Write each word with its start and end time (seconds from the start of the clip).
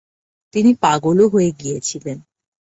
তিনি 0.53 0.71
পাগল 0.83 1.17
হয়েও 1.33 1.57
গিয়েছিলেন। 1.61 2.17